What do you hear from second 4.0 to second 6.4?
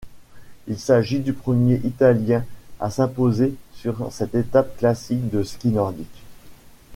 cette étape classique du ski nordique.